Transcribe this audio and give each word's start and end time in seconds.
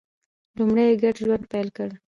لومړی 0.57 0.85
یې 0.89 0.99
ګډ 1.03 1.15
ژوند 1.23 1.43
پیل 1.51 1.67
کړ. 1.77 1.89